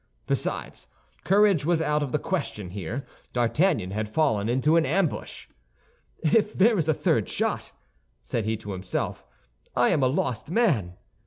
Besides, 0.25 0.87
courage 1.23 1.63
was 1.63 1.79
out 1.79 2.01
of 2.01 2.11
the 2.11 2.17
question 2.17 2.71
here; 2.71 3.05
D'Artagnan 3.33 3.91
had 3.91 4.09
fallen 4.09 4.49
into 4.49 4.75
an 4.75 4.83
ambush. 4.83 5.45
"If 6.23 6.55
there 6.55 6.75
is 6.79 6.89
a 6.89 6.93
third 6.95 7.29
shot," 7.29 7.71
said 8.23 8.43
he 8.45 8.57
to 8.57 8.71
himself, 8.71 9.23
"I 9.75 9.89
am 9.89 10.01
a 10.01 10.07
lost 10.07 10.49
man." 10.49 10.95